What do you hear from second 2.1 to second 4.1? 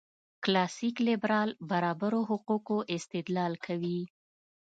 حقوقو استدلال کوي.